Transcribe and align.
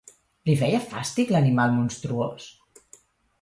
Li 0.49 0.53
feia 0.61 0.79
fastig 0.93 1.33
l'animal 1.35 1.75
monstruós? 1.77 2.49